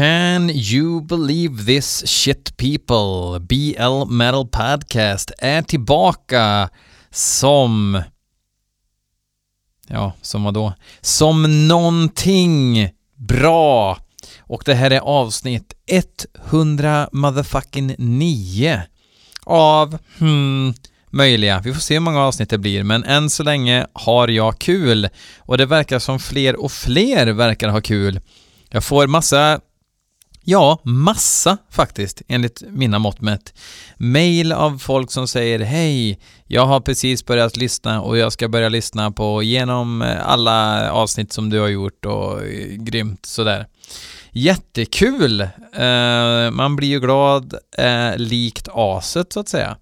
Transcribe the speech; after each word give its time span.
Can 0.00 0.50
you 0.50 1.00
believe 1.02 1.66
this 1.66 2.06
shit 2.06 2.56
people? 2.56 3.38
BL 3.40 4.04
Metal 4.08 4.46
Podcast 4.46 5.30
är 5.38 5.62
tillbaka 5.62 6.68
som... 7.10 8.02
Ja, 9.88 10.12
som 10.22 10.44
vad 10.44 10.54
då? 10.54 10.72
Som 11.00 11.68
någonting 11.68 12.90
bra. 13.14 13.98
Och 14.40 14.62
det 14.66 14.74
här 14.74 14.90
är 14.90 15.00
avsnitt 15.00 15.74
100 16.50 17.08
motherfucking 17.12 17.94
9 17.98 18.82
av, 19.44 19.98
hmm, 20.18 20.74
möjliga. 21.10 21.60
Vi 21.64 21.74
får 21.74 21.80
se 21.80 21.94
hur 21.94 22.00
många 22.00 22.20
avsnitt 22.20 22.50
det 22.50 22.58
blir, 22.58 22.82
men 22.82 23.04
än 23.04 23.30
så 23.30 23.42
länge 23.42 23.86
har 23.92 24.28
jag 24.28 24.58
kul. 24.58 25.08
Och 25.38 25.58
det 25.58 25.66
verkar 25.66 25.98
som 25.98 26.18
fler 26.18 26.56
och 26.56 26.72
fler 26.72 27.26
verkar 27.26 27.68
ha 27.68 27.80
kul. 27.80 28.20
Jag 28.70 28.84
får 28.84 29.06
massa 29.06 29.60
Ja, 30.50 30.80
massa 30.84 31.58
faktiskt, 31.70 32.22
enligt 32.28 32.62
mina 32.68 32.98
mått 32.98 33.20
mätt. 33.20 33.54
Mail 33.96 34.52
av 34.52 34.78
folk 34.78 35.10
som 35.10 35.28
säger 35.28 35.58
Hej, 35.58 36.20
jag 36.46 36.66
har 36.66 36.80
precis 36.80 37.26
börjat 37.26 37.56
lyssna 37.56 38.02
och 38.02 38.18
jag 38.18 38.32
ska 38.32 38.48
börja 38.48 38.68
lyssna 38.68 39.10
på 39.10 39.42
genom 39.42 40.02
eh, 40.02 40.28
alla 40.28 40.90
avsnitt 40.92 41.32
som 41.32 41.50
du 41.50 41.60
har 41.60 41.68
gjort 41.68 42.04
och 42.04 42.42
eh, 42.42 42.66
grymt 42.76 43.26
sådär. 43.26 43.66
Jättekul! 44.32 45.40
Eh, 45.74 46.50
man 46.50 46.76
blir 46.76 46.88
ju 46.88 47.00
glad 47.00 47.54
eh, 47.78 48.16
likt 48.16 48.68
aset 48.72 49.32
så 49.32 49.40
att 49.40 49.48
säga. 49.48 49.76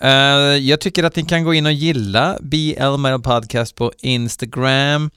Eh, 0.00 0.10
jag 0.56 0.80
tycker 0.80 1.04
att 1.04 1.16
ni 1.16 1.24
kan 1.24 1.44
gå 1.44 1.54
in 1.54 1.66
och 1.66 1.72
gilla 1.72 2.38
BL 2.40 2.96
Metal 2.98 3.22
Podcast 3.22 3.74
på 3.74 3.92
Instagram 3.98 5.10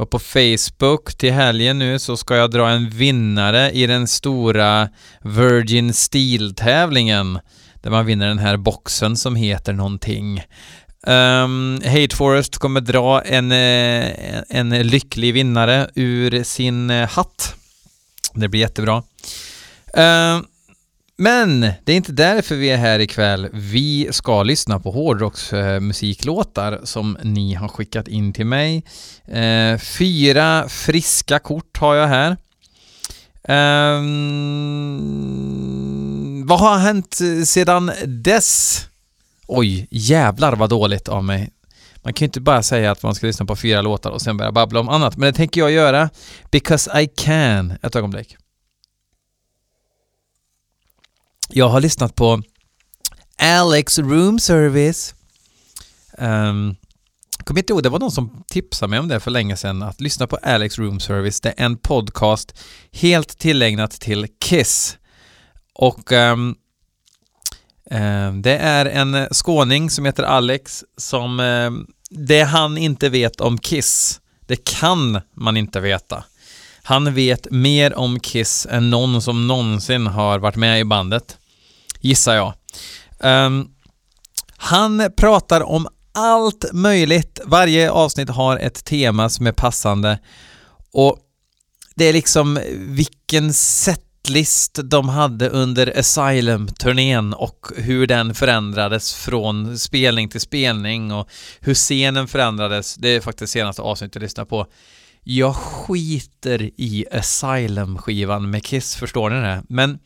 och 0.00 0.10
på 0.10 0.18
Facebook 0.18 1.14
till 1.14 1.32
helgen 1.32 1.78
nu 1.78 1.98
så 1.98 2.16
ska 2.16 2.36
jag 2.36 2.50
dra 2.50 2.68
en 2.68 2.90
vinnare 2.90 3.70
i 3.70 3.86
den 3.86 4.06
stora 4.06 4.88
Virgin 5.22 5.94
Steel-tävlingen 5.94 7.38
där 7.82 7.90
man 7.90 8.06
vinner 8.06 8.28
den 8.28 8.38
här 8.38 8.56
boxen 8.56 9.16
som 9.16 9.36
heter 9.36 9.72
någonting. 9.72 10.42
Um, 11.06 11.80
Hate 11.84 12.16
Forest 12.16 12.58
kommer 12.58 12.80
dra 12.80 13.22
en, 13.22 13.52
eh, 13.52 14.42
en 14.48 14.70
lycklig 14.70 15.34
vinnare 15.34 15.90
ur 15.94 16.42
sin 16.42 16.90
eh, 16.90 17.08
hatt. 17.08 17.54
Det 18.34 18.48
blir 18.48 18.60
jättebra. 18.60 19.02
Uh, 19.96 20.42
men 21.20 21.60
det 21.60 21.92
är 21.92 21.96
inte 21.96 22.12
därför 22.12 22.56
vi 22.56 22.70
är 22.70 22.76
här 22.76 22.98
ikväll. 22.98 23.48
Vi 23.52 24.08
ska 24.10 24.42
lyssna 24.42 24.80
på 24.80 24.90
hårdrocksmusiklåtar 24.90 26.80
som 26.84 27.18
ni 27.22 27.54
har 27.54 27.68
skickat 27.68 28.08
in 28.08 28.32
till 28.32 28.46
mig. 28.46 28.84
Eh, 29.24 29.78
fyra 29.78 30.68
friska 30.68 31.38
kort 31.38 31.78
har 31.78 31.94
jag 31.94 32.06
här. 32.06 32.30
Eh, 33.42 34.00
vad 36.44 36.60
har 36.60 36.78
hänt 36.78 37.18
sedan 37.44 37.92
dess? 38.06 38.80
Oj, 39.46 39.88
jävlar 39.90 40.56
vad 40.56 40.70
dåligt 40.70 41.08
av 41.08 41.24
mig. 41.24 41.50
Man 42.02 42.12
kan 42.12 42.24
ju 42.24 42.28
inte 42.28 42.40
bara 42.40 42.62
säga 42.62 42.90
att 42.90 43.02
man 43.02 43.14
ska 43.14 43.26
lyssna 43.26 43.46
på 43.46 43.56
fyra 43.56 43.82
låtar 43.82 44.10
och 44.10 44.22
sen 44.22 44.36
börja 44.36 44.52
babbla 44.52 44.80
om 44.80 44.88
annat, 44.88 45.16
men 45.16 45.32
det 45.32 45.36
tänker 45.36 45.60
jag 45.60 45.70
göra. 45.70 46.10
Because 46.50 47.02
I 47.02 47.08
can. 47.16 47.72
Ett 47.82 47.96
ögonblick. 47.96 48.36
Jag 51.52 51.68
har 51.68 51.80
lyssnat 51.80 52.14
på 52.14 52.42
Alex 53.38 53.98
Room 53.98 54.38
Service. 54.38 55.14
Um, 56.18 56.76
kommer 57.44 57.60
inte 57.60 57.72
ihåg, 57.72 57.82
det 57.82 57.88
var 57.88 57.98
någon 57.98 58.10
som 58.10 58.44
tipsade 58.48 58.90
mig 58.90 58.98
om 58.98 59.08
det 59.08 59.20
för 59.20 59.30
länge 59.30 59.56
sedan, 59.56 59.82
att 59.82 60.00
lyssna 60.00 60.26
på 60.26 60.36
Alex 60.36 60.78
Room 60.78 61.00
Service. 61.00 61.40
Det 61.40 61.48
är 61.48 61.64
en 61.64 61.76
podcast 61.76 62.58
helt 62.92 63.38
tillägnat 63.38 63.90
till 63.90 64.26
Kiss. 64.40 64.98
Och 65.74 66.12
um, 66.12 66.56
um, 67.90 68.42
det 68.42 68.56
är 68.58 68.86
en 68.86 69.28
skåning 69.30 69.90
som 69.90 70.04
heter 70.04 70.22
Alex 70.22 70.84
som 70.96 71.40
um, 71.40 71.86
det 72.10 72.42
han 72.42 72.78
inte 72.78 73.08
vet 73.08 73.40
om 73.40 73.58
Kiss, 73.58 74.20
det 74.46 74.64
kan 74.64 75.20
man 75.34 75.56
inte 75.56 75.80
veta. 75.80 76.24
Han 76.82 77.14
vet 77.14 77.50
mer 77.50 77.94
om 77.94 78.20
Kiss 78.20 78.66
än 78.70 78.90
någon 78.90 79.22
som 79.22 79.46
någonsin 79.46 80.06
har 80.06 80.38
varit 80.38 80.56
med 80.56 80.80
i 80.80 80.84
bandet 80.84 81.36
gissar 82.00 82.34
jag. 82.34 82.54
Um, 83.18 83.68
han 84.56 85.12
pratar 85.16 85.60
om 85.60 85.88
allt 86.12 86.64
möjligt. 86.72 87.40
Varje 87.44 87.90
avsnitt 87.90 88.28
har 88.28 88.56
ett 88.56 88.84
tema 88.84 89.28
som 89.28 89.46
är 89.46 89.52
passande 89.52 90.18
och 90.92 91.18
det 91.94 92.04
är 92.04 92.12
liksom 92.12 92.58
vilken 92.76 93.52
setlist 93.52 94.78
de 94.84 95.08
hade 95.08 95.48
under 95.48 95.98
Asylum-turnén 95.98 97.34
och 97.34 97.66
hur 97.76 98.06
den 98.06 98.34
förändrades 98.34 99.14
från 99.14 99.78
spelning 99.78 100.28
till 100.28 100.40
spelning 100.40 101.12
och 101.12 101.28
hur 101.60 101.74
scenen 101.74 102.28
förändrades. 102.28 102.94
Det 102.94 103.08
är 103.08 103.20
faktiskt 103.20 103.52
senaste 103.52 103.82
avsnittet 103.82 104.14
jag 104.14 104.22
lyssnar 104.22 104.44
på. 104.44 104.66
Jag 105.22 105.56
skiter 105.56 106.70
i 106.76 107.06
Asylum-skivan 107.12 108.50
med 108.50 108.64
Kiss, 108.64 108.96
förstår 108.96 109.30
ni 109.30 109.40
det? 109.40 109.62
Men 109.68 109.98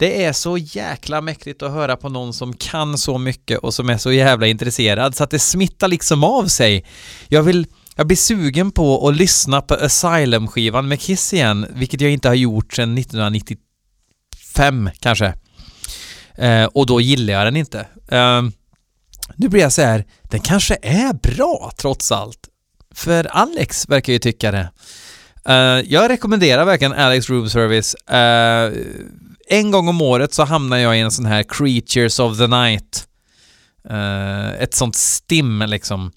det 0.00 0.24
är 0.24 0.32
så 0.32 0.58
jäkla 0.58 1.20
mäktigt 1.20 1.62
att 1.62 1.70
höra 1.72 1.96
på 1.96 2.08
någon 2.08 2.34
som 2.34 2.56
kan 2.56 2.98
så 2.98 3.18
mycket 3.18 3.58
och 3.58 3.74
som 3.74 3.90
är 3.90 3.98
så 3.98 4.12
jävla 4.12 4.46
intresserad 4.46 5.16
så 5.16 5.24
att 5.24 5.30
det 5.30 5.38
smittar 5.38 5.88
liksom 5.88 6.24
av 6.24 6.46
sig. 6.46 6.86
Jag 7.28 7.42
vill 7.42 7.66
jag 7.96 8.06
blir 8.06 8.16
sugen 8.16 8.72
på 8.72 9.08
att 9.08 9.16
lyssna 9.16 9.60
på 9.60 9.74
Asylum-skivan 9.74 10.88
med 10.88 11.00
Kiss 11.00 11.32
igen, 11.32 11.66
vilket 11.70 12.00
jag 12.00 12.10
inte 12.10 12.28
har 12.28 12.34
gjort 12.34 12.72
sedan 12.72 12.98
1995 12.98 14.90
kanske. 15.00 15.34
Eh, 16.34 16.64
och 16.64 16.86
då 16.86 17.00
gillar 17.00 17.34
jag 17.34 17.46
den 17.46 17.56
inte. 17.56 17.86
Eh, 18.08 18.42
nu 19.36 19.48
blir 19.48 19.60
jag 19.60 19.72
så 19.72 19.82
här, 19.82 20.04
den 20.22 20.40
kanske 20.40 20.78
är 20.82 21.12
bra 21.12 21.72
trots 21.76 22.12
allt. 22.12 22.48
För 22.94 23.24
Alex 23.24 23.88
verkar 23.88 24.12
ju 24.12 24.18
tycka 24.18 24.50
det. 24.50 24.70
Uh, 25.48 25.92
jag 25.92 26.10
rekommenderar 26.10 26.64
verkligen 26.64 26.92
Alex 26.92 27.30
Room 27.30 27.50
Service. 27.50 27.96
Uh, 28.10 28.16
eh, 28.18 28.72
en 29.50 29.70
gång 29.70 29.88
om 29.88 30.02
året 30.02 30.34
så 30.34 30.44
hamnar 30.44 30.76
jag 30.76 30.96
i 30.96 31.00
en 31.00 31.10
sån 31.10 31.26
här 31.26 31.42
Creatures 31.42 32.18
of 32.18 32.38
the 32.38 32.46
Night. 32.46 33.06
Uh, 33.90 34.62
ett 34.62 34.74
sånt 34.74 34.96
stim 34.96 35.62
liksom. 35.66 36.12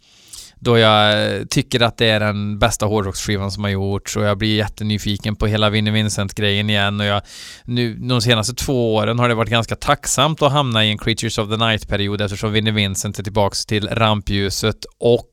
Då 0.59 0.77
jag 0.77 1.49
tycker 1.49 1.81
att 1.81 1.97
det 1.97 2.09
är 2.09 2.19
den 2.19 2.59
bästa 2.59 2.85
hårdrocksskivan 2.85 3.51
som 3.51 3.63
har 3.63 3.71
gjorts 3.71 4.17
och 4.17 4.23
jag 4.23 4.37
blir 4.37 4.57
jättenyfiken 4.57 5.35
på 5.35 5.47
hela 5.47 5.69
Vinnie 5.69 5.91
Vincent-grejen 5.91 6.69
igen 6.69 6.99
och 6.99 7.05
jag... 7.05 7.21
Nu, 7.63 7.95
de 7.95 8.21
senaste 8.21 8.53
två 8.53 8.95
åren 8.95 9.19
har 9.19 9.29
det 9.29 9.35
varit 9.35 9.49
ganska 9.49 9.75
tacksamt 9.75 10.41
att 10.41 10.51
hamna 10.51 10.85
i 10.85 10.91
en 10.91 10.97
Creatures 10.97 11.37
of 11.37 11.49
the 11.49 11.57
Night-period 11.57 12.21
eftersom 12.21 12.51
Vinnie 12.51 12.71
Vincent 12.71 13.19
är 13.19 13.23
tillbaks 13.23 13.65
till 13.65 13.87
rampljuset 13.87 14.85
och 14.99 15.31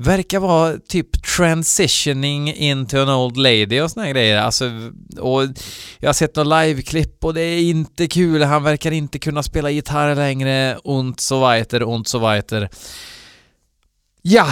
verkar 0.00 0.38
vara 0.38 0.78
typ 0.88 1.22
transitioning 1.36 2.54
into 2.54 2.98
an 2.98 3.08
old 3.08 3.36
lady 3.36 3.80
och 3.80 3.90
såna 3.90 4.10
grejer. 4.10 4.38
Alltså, 4.38 4.70
och 5.18 5.42
jag 5.98 6.08
har 6.08 6.12
sett 6.12 6.36
några 6.36 6.62
liveklipp 6.62 7.24
och 7.24 7.34
det 7.34 7.40
är 7.40 7.60
inte 7.60 8.06
kul. 8.06 8.42
Han 8.42 8.62
verkar 8.62 8.90
inte 8.90 9.18
kunna 9.18 9.42
spela 9.42 9.70
gitarr 9.70 10.14
längre. 10.14 10.76
Und 10.84 11.20
so 11.20 11.48
weiter, 11.48 11.82
und 11.82 12.08
so 12.08 12.18
weiter. 12.18 12.70
Ja, 14.22 14.46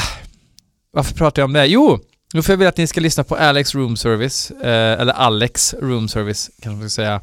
varför 0.92 1.14
pratar 1.14 1.42
jag 1.42 1.46
om 1.46 1.52
det? 1.52 1.66
Jo, 1.66 1.98
nu 2.34 2.42
får 2.42 2.52
jag 2.52 2.56
vilja 2.56 2.68
att 2.68 2.76
ni 2.76 2.86
ska 2.86 3.00
lyssna 3.00 3.24
på 3.24 3.36
Alex 3.36 3.74
Room 3.74 3.96
Service, 3.96 4.50
eh, 4.50 5.00
eller 5.00 5.12
Alex 5.12 5.74
Room 5.74 6.08
Service 6.08 6.50
kanske 6.62 6.80
man 6.80 6.90
ska 6.90 7.02
säga. 7.02 7.20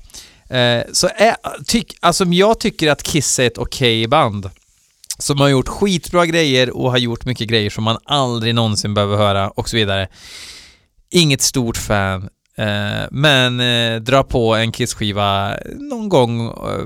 Eh, 0.61 0.83
så 0.93 1.07
är, 1.15 1.35
tyck, 1.65 1.97
alltså 1.99 2.25
jag 2.25 2.59
tycker 2.59 2.91
att 2.91 3.03
Kiss 3.03 3.39
är 3.39 3.47
ett 3.47 3.57
okej 3.57 4.01
okay 4.01 4.07
band 4.07 4.49
som 5.17 5.39
har 5.39 5.49
gjort 5.49 5.67
skitbra 5.67 6.25
grejer 6.25 6.77
och 6.77 6.91
har 6.91 6.97
gjort 6.97 7.25
mycket 7.25 7.47
grejer 7.47 7.69
som 7.69 7.83
man 7.83 7.97
aldrig 8.05 8.55
någonsin 8.55 8.93
behöver 8.93 9.17
höra 9.17 9.49
och 9.49 9.69
så 9.69 9.77
vidare. 9.77 10.07
Inget 11.11 11.41
stort 11.41 11.77
fan, 11.77 12.29
eh, 12.57 13.03
men 13.11 13.59
eh, 13.59 14.01
dra 14.01 14.23
på 14.23 14.55
en 14.55 14.71
Kiss-skiva 14.71 15.57
någon 15.75 16.09
gång, 16.09 16.47
eh, 16.47 16.85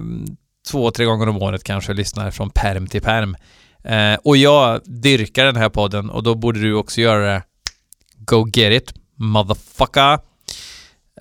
två, 0.71 0.91
tre 0.91 1.05
gånger 1.05 1.29
om 1.29 1.41
året 1.41 1.63
kanske, 1.63 1.91
och 1.91 1.95
lyssnar 1.95 2.31
från 2.31 2.49
perm 2.49 2.87
till 2.87 3.01
perm. 3.01 3.35
Eh, 3.83 4.19
och 4.23 4.37
jag 4.37 4.81
dyrkar 4.85 5.45
den 5.45 5.55
här 5.55 5.69
podden 5.69 6.09
och 6.09 6.23
då 6.23 6.35
borde 6.35 6.61
du 6.61 6.73
också 6.73 7.01
göra 7.01 7.33
det. 7.33 7.43
Go 8.17 8.47
get 8.53 8.83
it, 8.83 8.93
motherfucker. 9.15 10.19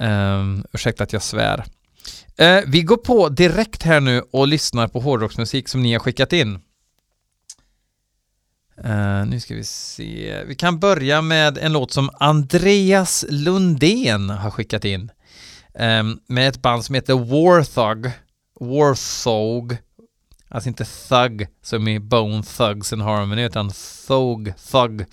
Eh, 0.01 0.45
ursäkta 0.73 1.05
att 1.05 1.13
jag 1.13 1.23
svär. 1.23 1.65
Eh, 2.39 2.61
vi 2.67 2.83
går 2.83 2.97
på 2.97 3.29
direkt 3.29 3.83
här 3.83 4.01
nu 4.01 4.23
och 4.33 4.49
lyssnar 4.49 4.89
på 4.89 5.01
hårdrocksmusik 5.01 5.69
som 5.69 5.83
ni 5.83 5.93
har 5.93 6.01
skickat 6.01 6.33
in. 6.33 6.59
Uh, 8.85 9.27
nu 9.27 9.41
ska 9.41 9.55
vi 9.55 9.65
se. 9.65 10.45
Vi 10.45 10.55
kan 10.55 10.79
börja 10.79 11.23
med 11.23 11.59
en 11.59 11.73
låt 11.73 11.93
som 11.93 12.11
Andreas 12.13 13.25
Lundén 13.29 14.31
har 14.31 14.51
skickat 14.51 14.85
in. 14.85 15.11
Um, 15.75 16.21
med 16.27 16.49
ett 16.49 16.63
band 16.63 16.85
som 16.85 16.95
heter 16.95 17.15
Warthog. 17.15 18.11
Warthog. 18.61 19.77
Alltså 20.49 20.69
inte 20.69 20.85
Thug 21.09 21.47
som 21.63 21.89
i 21.89 22.01
Bone 22.01 22.43
Thugs 22.43 22.93
and 22.93 23.03
Harmony 23.03 23.43
utan 23.43 23.71
Thog, 24.07 24.53
Thug. 24.73 25.05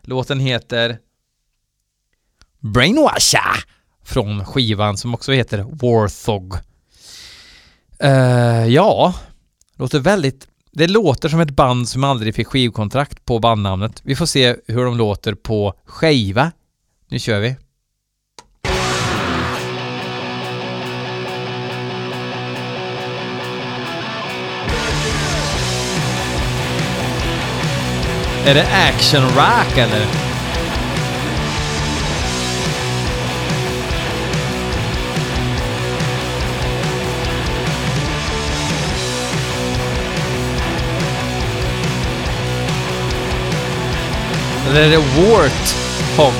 Låten 0.00 0.40
heter 0.40 0.98
Brainwasha 2.58 3.54
från 4.04 4.44
skivan 4.44 4.96
som 4.96 5.14
också 5.14 5.32
heter 5.32 5.58
Warthog. 5.58 6.54
Uh, 8.04 8.66
ja, 8.66 9.14
låter 9.76 9.98
väldigt... 9.98 10.49
Det 10.72 10.88
låter 10.88 11.28
som 11.28 11.40
ett 11.40 11.50
band 11.50 11.88
som 11.88 12.04
aldrig 12.04 12.34
fick 12.34 12.46
skivkontrakt 12.46 13.24
på 13.24 13.38
bandnamnet. 13.38 14.00
Vi 14.04 14.16
får 14.16 14.26
se 14.26 14.56
hur 14.66 14.84
de 14.84 14.96
låter 14.96 15.34
på 15.34 15.74
skiva. 15.84 16.52
Nu 17.08 17.18
kör 17.18 17.40
vi. 17.40 17.56
Är 28.46 28.54
det 28.54 28.66
action 28.72 29.22
rock 29.22 29.78
eller? 29.78 30.29
Eller 44.70 44.82
är 44.82 44.90
det 44.90 44.98
Warthog? 44.98 46.32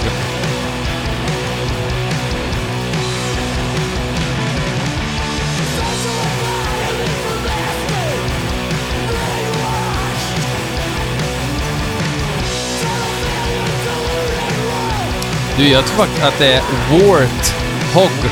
Du, 15.57 15.69
jag 15.69 15.87
tror 15.87 15.97
faktiskt 15.97 16.23
att 16.23 16.39
det 16.39 16.53
är 16.53 16.63
Warthog. 16.91 18.31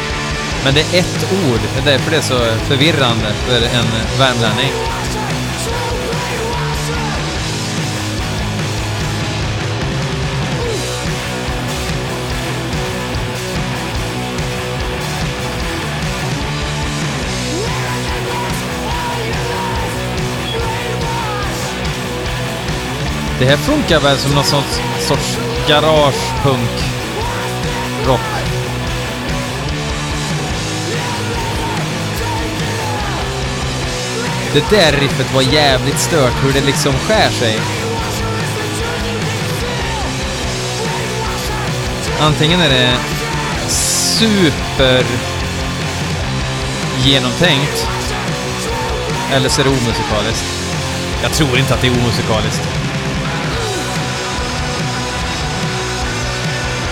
Men 0.64 0.74
det 0.74 0.80
är 0.80 0.98
ett 0.98 1.32
ord. 1.32 1.60
Det 1.74 1.90
är 1.90 1.92
därför 1.92 2.10
det 2.10 2.16
är 2.16 2.20
så 2.20 2.38
förvirrande 2.38 3.32
för 3.46 3.56
en 3.56 4.18
värmlänning. 4.18 4.72
Det 23.38 23.44
här 23.44 23.56
funkar 23.56 24.00
väl 24.00 24.18
som 24.18 24.34
någon 24.34 24.44
sorts, 24.44 24.80
sorts 25.00 25.38
garagepunk 25.68 26.70
rock. 28.06 28.20
Det 34.52 34.70
där 34.70 34.92
riffet 34.92 35.34
var 35.34 35.42
jävligt 35.42 35.98
stört, 35.98 36.44
hur 36.44 36.52
det 36.52 36.60
liksom 36.60 36.92
skär 36.92 37.30
sig. 37.30 37.60
Antingen 42.20 42.60
är 42.60 42.68
det 42.68 42.98
super 43.68 45.04
genomtänkt 47.04 47.88
eller 49.32 49.48
så 49.48 49.60
är 49.60 49.64
det 49.64 49.70
omusikaliskt. 49.70 50.44
Jag 51.22 51.32
tror 51.32 51.58
inte 51.58 51.74
att 51.74 51.80
det 51.80 51.86
är 51.86 51.98
omusikaliskt. 52.00 52.77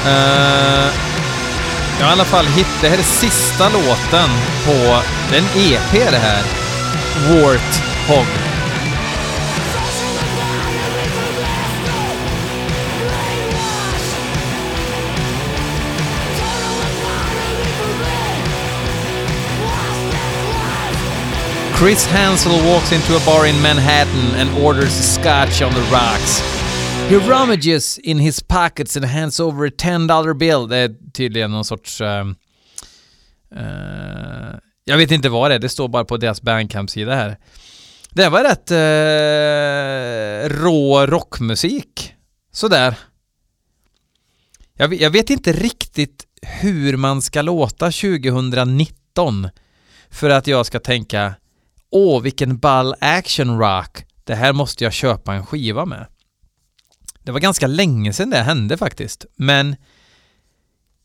Eh, 0.06 0.12
uh, 0.12 0.92
jag 1.98 2.06
har 2.06 2.10
i 2.10 2.12
alla 2.12 2.24
fall 2.24 2.46
hittat, 2.46 2.80
det 2.80 2.88
här 2.88 2.98
är 2.98 3.02
sista 3.02 3.68
låten 3.68 4.30
på, 4.64 5.02
det 5.30 5.36
är 5.36 5.40
en 5.40 5.72
EP 5.72 6.10
det 6.10 6.18
här. 6.18 6.42
Warthog. 7.28 8.26
Chris 21.78 22.06
Hansel 22.06 22.52
walks 22.62 22.92
into 22.92 23.16
a 23.16 23.20
bar 23.26 23.44
in 23.44 23.60
Manhattan 23.60 24.34
and 24.34 24.50
orders 24.58 24.92
scotch 24.92 25.62
on 25.62 25.72
the 25.72 25.82
rocks. 25.92 26.65
He 27.08 27.16
rummages 27.16 27.98
in 27.98 28.18
his 28.18 28.40
pockets 28.40 28.96
and 28.96 29.04
hands 29.04 29.40
over 29.40 29.66
a 29.66 29.70
$10 29.70 30.34
bill. 30.34 30.68
Det 30.68 30.76
är 30.76 30.94
tydligen 31.12 31.50
någon 31.50 31.64
sorts... 31.64 32.00
Uh, 32.00 32.06
uh, 33.56 34.56
jag 34.84 34.96
vet 34.96 35.10
inte 35.10 35.28
vad 35.28 35.50
det 35.50 35.54
är, 35.54 35.58
det 35.58 35.68
står 35.68 35.88
bara 35.88 36.04
på 36.04 36.16
deras 36.16 36.42
bandcamp-sida 36.42 37.14
här. 37.14 37.38
Det 38.10 38.28
var 38.28 38.42
rätt 38.44 38.70
uh, 38.70 40.58
rå 40.62 41.06
rockmusik. 41.06 42.14
Sådär. 42.52 42.98
Jag, 44.74 44.94
jag 44.94 45.10
vet 45.10 45.30
inte 45.30 45.52
riktigt 45.52 46.24
hur 46.42 46.96
man 46.96 47.22
ska 47.22 47.42
låta 47.42 47.86
2019 47.86 49.48
för 50.10 50.30
att 50.30 50.46
jag 50.46 50.66
ska 50.66 50.80
tänka 50.80 51.34
Åh, 51.90 52.22
vilken 52.22 52.58
ball 52.58 52.94
action 53.00 53.58
rock. 53.58 54.04
Det 54.24 54.34
här 54.34 54.52
måste 54.52 54.84
jag 54.84 54.92
köpa 54.92 55.34
en 55.34 55.46
skiva 55.46 55.84
med. 55.84 56.06
Det 57.26 57.32
var 57.32 57.40
ganska 57.40 57.66
länge 57.66 58.12
sedan 58.12 58.30
det 58.30 58.42
hände 58.42 58.76
faktiskt, 58.76 59.26
men 59.36 59.76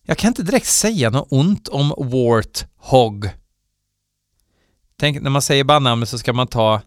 jag 0.05 0.17
kan 0.17 0.27
inte 0.27 0.43
direkt 0.43 0.67
säga 0.67 1.09
något 1.09 1.27
ont 1.31 1.67
om 1.67 1.93
Warthog. 1.97 3.29
Tänk, 4.99 5.21
när 5.21 5.29
man 5.29 5.41
säger 5.41 5.63
bandnamnet 5.63 6.09
så 6.09 6.17
ska 6.17 6.33
man 6.33 6.47
ta 6.47 6.81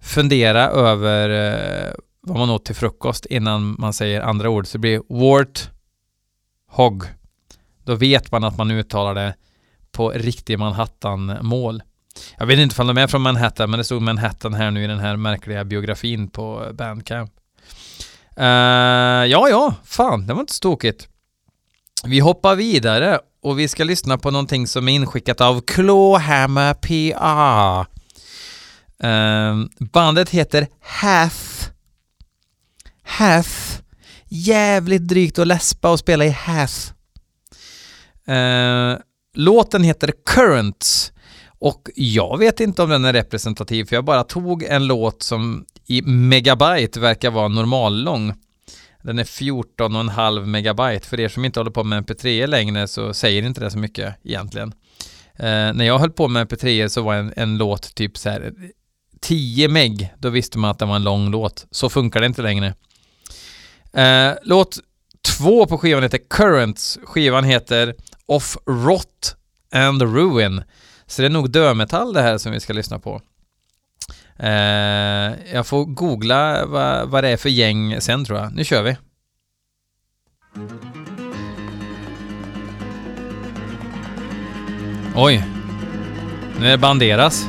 fundera 0.00 0.68
över 0.68 1.28
eh, 1.30 1.94
vad 2.20 2.38
man 2.38 2.50
åt 2.50 2.64
till 2.64 2.74
frukost 2.74 3.26
innan 3.26 3.76
man 3.78 3.92
säger 3.92 4.20
andra 4.20 4.50
ord. 4.50 4.66
Så 4.66 4.78
det 4.78 4.80
blir 4.80 5.02
Warthog. 5.08 7.04
Då 7.84 7.94
vet 7.94 8.32
man 8.32 8.44
att 8.44 8.58
man 8.58 8.70
uttalar 8.70 9.14
det 9.14 9.34
på 9.92 10.10
riktig 10.10 10.58
Manhattan-mål. 10.58 11.82
Jag 12.38 12.46
vet 12.46 12.58
inte 12.58 12.82
om 12.82 12.88
de 12.88 12.98
är 12.98 13.06
från 13.06 13.22
Manhattan, 13.22 13.70
men 13.70 13.78
det 13.78 13.84
stod 13.84 14.02
Manhattan 14.02 14.54
här 14.54 14.70
nu 14.70 14.84
i 14.84 14.86
den 14.86 15.00
här 15.00 15.16
märkliga 15.16 15.64
biografin 15.64 16.28
på 16.28 16.70
Bandcamp. 16.74 17.32
Uh, 18.40 19.26
ja, 19.26 19.48
ja, 19.48 19.74
fan, 19.84 20.26
det 20.26 20.34
var 20.34 20.40
inte 20.40 20.54
så 20.54 20.60
tokigt. 20.60 21.08
Vi 22.04 22.20
hoppar 22.20 22.56
vidare 22.56 23.18
och 23.42 23.58
vi 23.58 23.68
ska 23.68 23.84
lyssna 23.84 24.18
på 24.18 24.30
någonting 24.30 24.66
som 24.66 24.88
är 24.88 24.92
inskickat 24.92 25.40
av 25.40 25.60
Clawhammer 25.60 26.74
PA. 26.74 27.86
Uh, 29.04 29.10
ehm, 29.10 29.68
bandet 29.78 30.30
heter 30.30 30.66
Hath. 30.80 31.70
Hath. 33.02 33.80
Jävligt 34.28 35.08
drygt 35.08 35.38
att 35.38 35.46
läspa 35.46 35.90
och 35.90 35.98
spela 35.98 36.24
i 36.24 36.30
Hath. 36.30 36.92
Uh, 38.28 38.98
låten 39.34 39.84
heter 39.84 40.12
Currents 40.26 41.12
och 41.58 41.88
jag 41.94 42.38
vet 42.38 42.60
inte 42.60 42.82
om 42.82 42.90
den 42.90 43.04
är 43.04 43.12
representativ 43.12 43.84
för 43.84 43.96
jag 43.96 44.04
bara 44.04 44.24
tog 44.24 44.62
en 44.62 44.86
låt 44.86 45.22
som 45.22 45.66
i 45.86 46.02
megabyte 46.02 47.00
verkar 47.00 47.30
vara 47.30 47.48
normallång. 47.48 48.34
Den 49.02 49.18
är 49.18 49.24
14,5 49.24 50.46
megabyte. 50.46 51.08
För 51.08 51.20
er 51.20 51.28
som 51.28 51.44
inte 51.44 51.60
håller 51.60 51.70
på 51.70 51.84
med 51.84 52.06
mp3 52.06 52.46
längre 52.46 52.88
så 52.88 53.14
säger 53.14 53.42
inte 53.42 53.60
det 53.60 53.70
så 53.70 53.78
mycket 53.78 54.14
egentligen. 54.24 54.72
Eh, 55.34 55.72
när 55.72 55.84
jag 55.84 55.98
höll 55.98 56.10
på 56.10 56.28
med 56.28 56.48
mp3 56.48 56.88
så 56.88 57.02
var 57.02 57.14
en, 57.14 57.32
en 57.36 57.58
låt 57.58 57.94
typ 57.94 58.18
så 58.18 58.30
här 58.30 58.52
10 59.20 59.68
meg, 59.68 60.14
då 60.18 60.28
visste 60.28 60.58
man 60.58 60.70
att 60.70 60.78
det 60.78 60.84
var 60.84 60.96
en 60.96 61.04
lång 61.04 61.30
låt. 61.30 61.66
Så 61.70 61.88
funkar 61.88 62.20
det 62.20 62.26
inte 62.26 62.42
längre. 62.42 62.74
Eh, 63.92 64.34
låt 64.42 64.78
två 65.36 65.66
på 65.66 65.78
skivan 65.78 66.02
heter 66.02 66.20
Currents. 66.30 66.98
Skivan 67.04 67.44
heter 67.44 67.94
Off 68.26 68.56
Rot 68.66 69.36
and 69.72 70.02
Ruin. 70.02 70.62
Så 71.06 71.22
det 71.22 71.28
är 71.28 71.30
nog 71.30 71.50
dömetall 71.50 72.12
det 72.12 72.22
här 72.22 72.38
som 72.38 72.52
vi 72.52 72.60
ska 72.60 72.72
lyssna 72.72 72.98
på. 72.98 73.20
Eh, 74.38 74.50
jag 75.52 75.66
får 75.66 75.84
googla 75.84 76.66
vad, 76.66 77.08
vad 77.08 77.24
det 77.24 77.28
är 77.28 77.36
för 77.36 77.48
gäng 77.48 78.00
sen 78.00 78.24
tror 78.24 78.38
jag. 78.38 78.54
Nu 78.54 78.64
kör 78.64 78.82
vi. 78.82 78.96
Oj. 85.14 85.44
Nu 86.58 86.66
är 86.66 86.70
det 86.70 86.78
Banderas. 86.78 87.46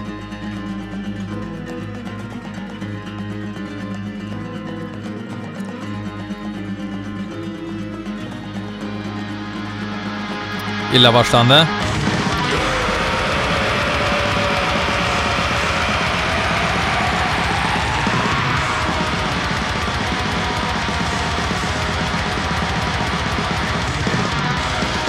Illavarslande. 10.94 11.68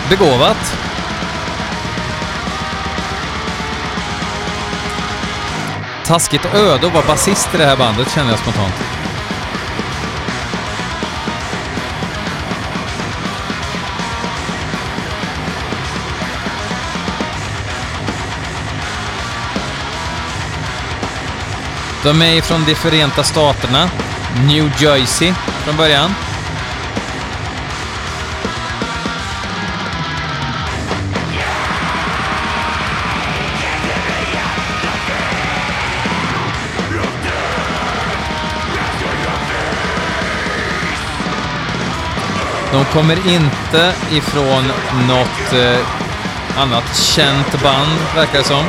begåvat. 0.09 0.77
Taskigt 6.05 6.55
öde 6.55 6.87
att 6.87 6.95
vara 6.95 7.07
basist 7.07 7.55
i 7.55 7.59
det 7.59 7.65
här 7.65 7.77
bandet 7.77 8.11
känner 8.11 8.31
jag 8.31 8.39
spontant. 8.39 8.75
De 22.03 22.23
är 22.23 22.37
ifrån 22.37 22.65
de 22.67 22.75
Förenta 22.75 23.23
Staterna, 23.23 23.91
New 24.47 24.83
Jersey 24.83 25.33
från 25.65 25.77
början. 25.77 26.15
De 42.73 42.85
kommer 42.85 43.17
inte 43.29 43.93
ifrån 44.11 44.65
något 45.09 45.53
eh, 45.53 45.87
annat 46.57 46.97
känt 46.97 47.63
band, 47.63 47.99
verkar 48.15 48.39
det 48.39 48.45
som. 48.45 48.65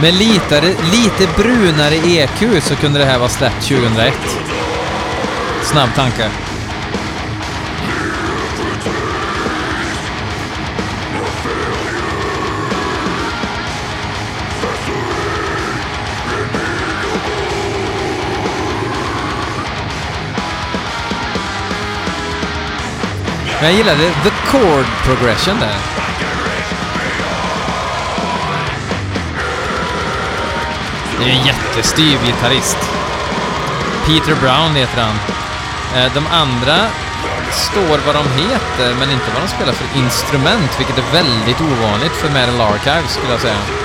Med 0.00 0.14
lite, 0.14 0.60
lite 0.92 1.28
brunare 1.36 1.94
EQ 1.94 2.62
så 2.62 2.76
kunde 2.76 2.98
det 2.98 3.04
här 3.04 3.18
vara 3.18 3.28
släppt 3.28 3.68
2001. 3.68 4.14
Snabb 5.62 5.88
tanke. 5.94 6.30
Men 23.64 23.72
jag 23.72 23.78
gillade 23.78 24.14
the 24.24 24.30
chord 24.30 24.86
progression 25.04 25.60
där. 25.60 25.76
Det 31.18 31.24
är 31.24 31.28
en 31.28 31.46
jättestyv 31.46 32.18
gitarrist. 32.26 32.78
Peter 34.06 34.34
Brown 34.34 34.74
heter 34.74 35.02
han. 35.02 35.16
Eh, 35.96 36.14
de 36.14 36.26
andra 36.26 36.76
står 37.50 37.98
vad 38.06 38.14
de 38.14 38.42
heter, 38.42 38.94
men 38.98 39.10
inte 39.10 39.30
vad 39.34 39.42
de 39.42 39.48
spelar 39.48 39.72
för 39.72 39.98
instrument, 39.98 40.70
vilket 40.78 40.98
är 40.98 41.12
väldigt 41.12 41.60
ovanligt 41.60 42.12
för 42.12 42.30
Metal 42.30 42.60
Archives 42.60 43.12
skulle 43.12 43.32
jag 43.32 43.40
säga. 43.40 43.83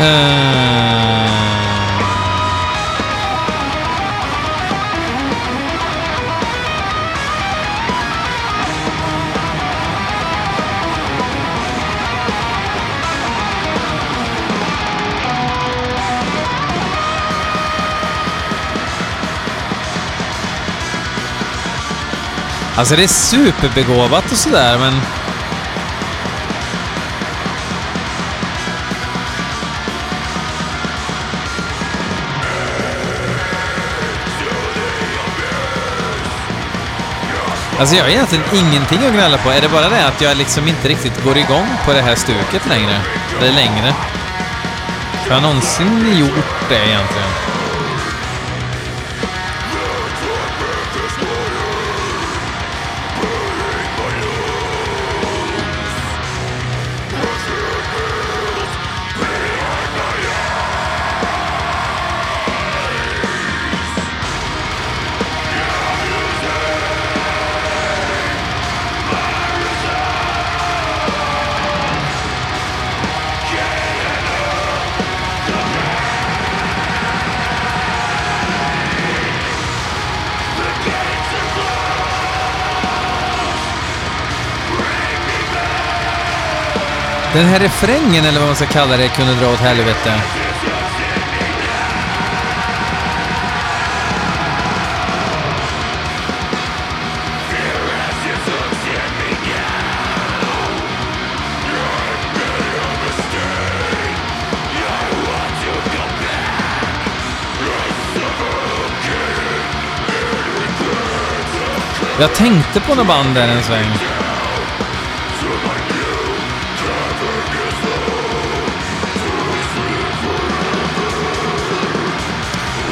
Eh, 0.00 0.04
alltså 22.76 22.96
det 22.96 23.02
är 23.02 23.06
superbegåvat 23.08 24.32
och 24.32 24.38
sådär, 24.38 24.78
men... 24.78 25.00
Alltså 37.78 37.96
jag 37.96 38.04
har 38.04 38.10
egentligen 38.10 38.44
ingenting 38.52 38.98
att 39.06 39.12
gnälla 39.12 39.38
på. 39.38 39.50
Är 39.50 39.60
det 39.60 39.68
bara 39.68 39.88
det 39.88 40.06
att 40.06 40.20
jag 40.20 40.36
liksom 40.36 40.68
inte 40.68 40.88
riktigt 40.88 41.24
går 41.24 41.38
igång 41.38 41.66
på 41.84 41.92
det 41.92 42.02
här 42.02 42.14
stuket 42.14 42.68
längre? 42.68 42.96
Eller 43.40 43.52
längre? 43.52 43.94
Har 45.28 45.34
jag 45.34 45.42
någonsin 45.42 46.18
gjort 46.18 46.68
det 46.68 46.74
egentligen? 46.74 47.47
Den 87.34 87.46
här 87.46 87.60
refrängen, 87.60 88.24
eller 88.24 88.38
vad 88.38 88.48
man 88.48 88.56
ska 88.56 88.66
kalla 88.66 88.96
det, 88.96 89.08
kunde 89.08 89.34
dra 89.34 89.52
åt 89.52 89.60
helvete. 89.60 90.20
Jag 112.20 112.34
tänkte 112.34 112.80
på 112.80 112.94
något 112.94 113.06
band 113.06 113.34
där 113.34 113.48
en 113.48 113.62
sväng. 113.62 114.27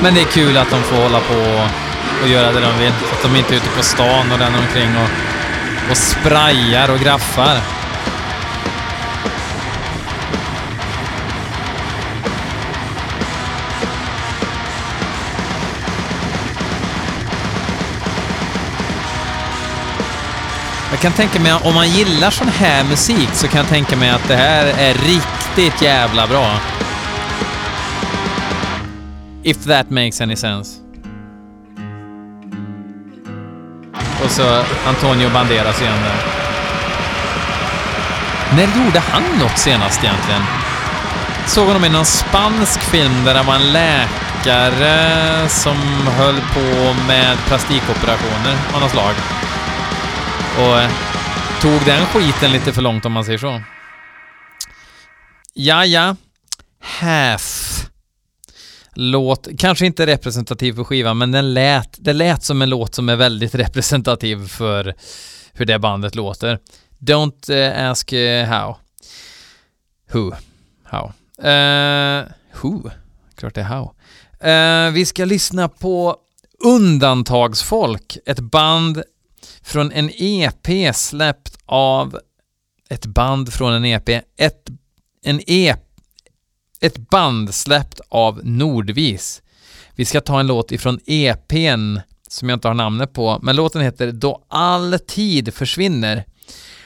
Men 0.07 0.15
det 0.15 0.21
är 0.21 0.25
kul 0.25 0.57
att 0.57 0.71
de 0.71 0.83
får 0.83 0.97
hålla 0.97 1.21
på 1.21 1.69
och 2.23 2.29
göra 2.29 2.53
det 2.53 2.61
de 2.61 2.79
vill. 2.79 2.93
Så 3.09 3.15
att 3.15 3.23
de 3.23 3.37
inte 3.37 3.55
är 3.55 3.57
ute 3.57 3.69
på 3.77 3.83
stan 3.83 4.33
och 4.33 4.39
ränner 4.39 4.59
omkring 4.59 4.97
och, 4.97 5.91
och 5.91 5.97
sprayar 5.97 6.91
och 6.91 6.99
graffar. 6.99 7.61
Jag 20.91 21.01
kan 21.01 21.13
tänka 21.13 21.41
mig, 21.41 21.53
om 21.65 21.75
man 21.75 21.89
gillar 21.89 22.31
sån 22.31 22.49
här 22.49 22.85
musik 22.85 23.29
så 23.33 23.49
kan 23.49 23.59
jag 23.59 23.69
tänka 23.69 23.97
mig 23.97 24.11
att 24.11 24.29
det 24.29 24.37
här 24.37 24.67
är 24.67 24.95
riktigt 24.95 25.83
jävla 25.83 26.27
bra. 26.27 26.61
If 29.47 29.65
that 29.65 29.91
makes 29.91 30.21
any 30.21 30.37
sense. 30.37 30.81
Och 34.25 34.31
så 34.31 34.63
Antonio 34.87 35.31
Banderas 35.31 35.81
igen 35.81 36.03
där. 36.03 36.17
När 38.57 38.85
gjorde 38.85 39.01
han 39.01 39.23
något 39.39 39.59
senast 39.59 40.05
egentligen? 40.05 40.43
Såg 41.47 41.67
honom 41.67 41.85
i 41.85 41.89
någon 41.89 42.05
spansk 42.05 42.81
film 42.81 43.25
där 43.25 43.35
han 43.35 43.47
var 43.47 43.55
en 43.55 43.73
läkare 43.73 45.49
som 45.49 45.77
höll 46.07 46.41
på 46.41 46.95
med 47.09 47.39
plastikoperationer 47.47 48.57
av 48.75 48.81
något 48.81 48.91
slag. 48.91 49.15
Och 50.59 50.81
eh, 50.81 50.91
tog 51.61 51.81
den 51.85 52.07
skiten 52.07 52.53
lite 52.53 52.73
för 52.73 52.83
långt 52.83 53.05
om 53.05 53.13
man 53.13 53.25
säger 53.25 53.39
så. 53.39 53.61
Ja, 55.55 55.85
ja. 55.85 56.17
Half. 57.01 57.56
Låt, 58.99 59.49
kanske 59.59 59.87
inte 59.87 60.07
representativ 60.07 60.73
för 60.73 60.85
skivan, 60.85 61.19
men 61.19 61.33
den 61.33 61.55
lät, 61.55 61.97
det 61.99 62.13
lät 62.13 62.43
som 62.43 62.63
en 62.63 62.71
låt 62.71 62.95
som 62.95 63.09
är 63.09 63.17
väldigt 63.17 63.55
representativ 63.65 64.49
för 64.49 64.95
hur 65.53 65.67
det 65.67 65.79
bandet 65.79 66.15
låter. 66.15 66.59
Don't 66.99 67.51
uh, 67.51 67.91
ask 67.91 68.13
uh, 68.13 68.45
how. 68.45 68.77
Who. 70.13 70.33
How. 70.85 71.13
Uh, 71.51 72.25
who. 72.63 72.91
Klart 73.35 73.55
det 73.55 73.61
är 73.61 73.65
how. 73.65 73.93
Uh, 74.45 74.93
vi 74.93 75.07
ska 75.07 75.25
lyssna 75.25 75.69
på 75.69 76.17
Undantagsfolk, 76.65 78.19
ett 78.27 78.41
band 78.41 79.03
från 79.63 79.93
en 79.93 80.11
EP 80.15 80.95
släppt 80.95 81.59
av 81.67 82.19
ett 82.89 83.07
band 83.07 83.53
från 83.53 83.73
en 83.73 83.85
EP, 83.85 84.09
ett, 84.37 84.69
en 85.23 85.41
EP, 85.47 85.86
ett 86.81 87.11
band 87.11 87.55
släppt 87.55 88.01
av 88.09 88.41
Nordvis. 88.45 89.43
Vi 89.95 90.05
ska 90.05 90.21
ta 90.21 90.41
en 90.41 90.47
låt 90.47 90.73
ifrån 90.73 91.01
EPn 91.07 91.99
som 92.29 92.49
jag 92.49 92.57
inte 92.57 92.69
har 92.69 92.75
namnet 92.75 93.13
på, 93.13 93.39
men 93.43 93.57
låten 93.57 93.83
heter 93.83 94.13
Då 94.13 94.45
all 94.49 94.99
tid 95.07 95.55
försvinner. 95.55 96.25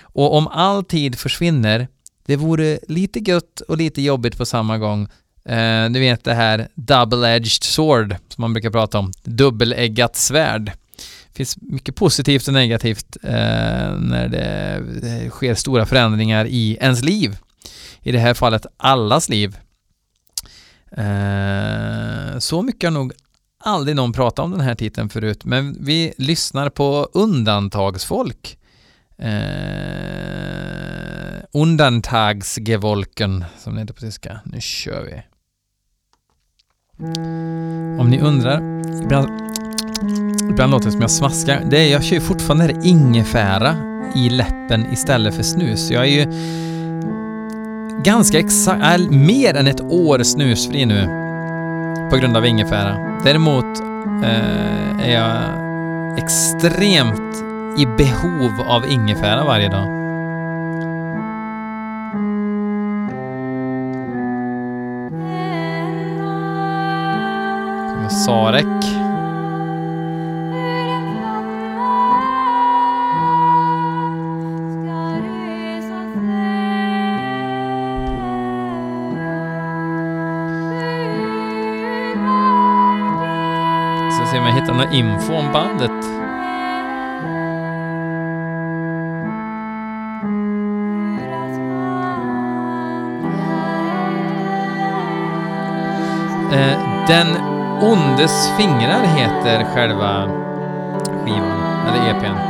Och 0.03 0.35
om 0.37 0.49
all 0.49 0.85
tid 0.85 1.19
försvinner, 1.19 1.89
det 2.27 2.37
vore 2.37 2.79
lite 2.89 3.19
gött 3.19 3.61
och 3.61 3.77
lite 3.77 4.03
jobbigt 4.03 4.39
på 4.39 4.47
samma 4.47 4.79
gång. 4.79 5.09
Eh, 5.45 5.91
du 5.91 6.01
vet 6.01 6.25
det 6.25 6.35
här 6.35 6.69
double-edged 6.75 7.65
sword 7.65 8.17
som 8.29 8.43
man 8.43 8.53
brukar 8.53 8.71
prata 8.71 8.99
om, 8.99 9.13
dubbeleggat 9.23 10.17
svärd. 10.17 10.73
Det 11.29 11.37
finns 11.37 11.57
mycket 11.61 11.97
positivt 11.97 12.49
och 12.49 12.55
negativt 12.55 13.17
eh, 13.23 13.31
när 13.99 14.29
det 14.29 15.23
eh, 15.23 15.31
sker 15.31 15.55
stora 15.55 15.87
förändringar 15.87 16.47
i 16.47 16.79
ens 16.81 17.03
liv. 17.03 17.37
I 18.03 18.13
det 18.13 18.19
här 18.19 18.35
fallet 18.35 18.67
allas 18.77 19.29
liv. 19.29 19.57
Eh, 20.97 22.39
så 22.39 22.63
mycket 22.63 22.87
har 22.91 22.95
nog 22.95 23.13
aldrig 23.65 23.97
någon 23.97 24.13
pratat 24.13 24.45
om 24.45 24.51
den 24.51 24.61
här 24.61 24.75
titeln 24.75 25.09
förut, 25.09 25.45
men 25.45 25.77
vi 25.81 26.13
lyssnar 26.19 26.71
på 26.71 27.09
undantagsfolk. 27.13 28.59
Eh, 29.19 29.31
Undantagsgevolken, 31.53 33.45
som 33.59 33.75
det 33.75 33.81
heter 33.81 33.95
på 33.95 34.01
tyska. 34.01 34.41
Nu 34.45 34.61
kör 34.61 35.03
vi. 35.03 35.23
Om 38.01 38.11
ni 38.11 38.21
undrar, 38.21 38.57
ibland, 39.03 39.29
ibland 40.51 40.73
låter 40.73 40.87
det 40.87 40.93
som 40.93 41.01
jag 41.01 41.11
smaskar. 41.11 41.67
Det 41.71 41.79
är, 41.79 41.93
jag 41.93 42.05
kör 42.05 42.15
ju 42.15 42.21
fortfarande 42.21 42.81
ingefära 42.85 43.77
i 44.15 44.31
läppen 44.31 44.93
istället 44.93 45.35
för 45.35 45.43
snus. 45.43 45.91
Jag 45.91 46.03
är 46.03 46.11
ju 46.11 46.23
ganska 48.05 48.39
exakt, 48.39 48.83
äh, 48.83 49.11
mer 49.11 49.57
än 49.57 49.67
ett 49.67 49.81
år 49.81 50.23
snusfri 50.23 50.87
nu 50.87 51.07
på 52.11 52.17
grund 52.17 52.37
av 52.37 52.47
ingefära. 52.47 53.21
Däremot 53.25 53.81
eh, 54.25 55.09
är 55.09 55.13
jag 55.13 55.39
extremt 56.19 57.37
i 57.79 57.87
behov 57.87 58.61
av 58.61 58.87
ingefära 58.87 59.45
varje 59.45 59.69
dag. 59.69 60.01
Sarek. 68.27 69.10
Se 84.31 84.39
om 84.39 84.45
jag 84.47 84.53
hittar 84.53 84.75
någon 84.75 84.93
info 84.93 85.35
om 85.35 85.53
bandet. 85.53 85.91
Eh, 96.53 96.79
Den 97.09 97.27
ondes 97.83 98.53
fingrar 98.57 99.03
heter 99.05 99.65
själva 99.75 100.29
skivan, 101.25 101.61
eller 101.89 102.11
EPn. 102.11 102.50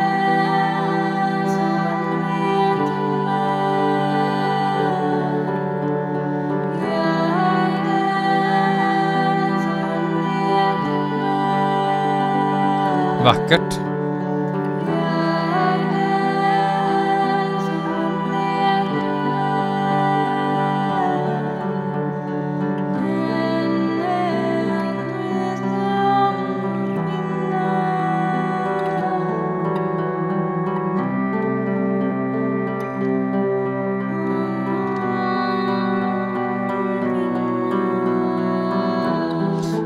Vackert. 13.24 13.80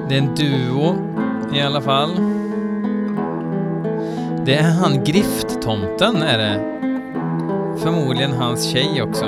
Det 0.09 0.15
är 0.15 0.23
en 0.23 0.35
duo 0.35 0.97
i 1.55 1.61
alla 1.61 1.81
fall. 1.81 2.44
Det 4.47 4.55
är 4.55 4.71
han 4.71 5.05
grifttomten, 5.05 6.23
är 6.23 6.39
det. 6.39 6.61
Förmodligen 7.79 8.33
hans 8.33 8.65
tjej 8.65 9.03
också. 9.03 9.25